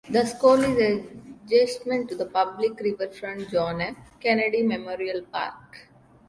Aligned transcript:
The 0.09 0.25
School 0.25 0.63
is 0.63 1.05
adjacent 1.45 2.09
to 2.09 2.15
the 2.15 2.25
public 2.25 2.79
riverfront 2.79 3.51
John 3.51 3.81
F. 3.81 3.95
Kennedy 4.19 4.63
Memorial 4.63 5.21
Park. 5.31 5.89